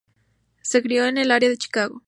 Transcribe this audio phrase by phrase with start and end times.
[0.63, 1.99] Se crió en el área de Chicago.